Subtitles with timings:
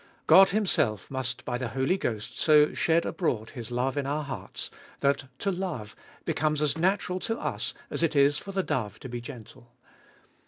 [0.25, 4.71] God Himself must by the Holy Ghost so shed abroad His love in our hearts,
[5.01, 9.07] that to love becomes as natural to us as it is for the dove to
[9.09, 9.73] be gentle.